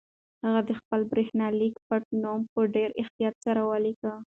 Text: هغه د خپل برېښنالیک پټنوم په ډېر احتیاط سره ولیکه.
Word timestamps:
هغه 0.43 0.61
د 0.69 0.71
خپل 0.79 1.01
برېښنالیک 1.11 1.75
پټنوم 1.87 2.41
په 2.53 2.59
ډېر 2.75 2.89
احتیاط 3.01 3.35
سره 3.45 3.61
ولیکه. 3.71 4.13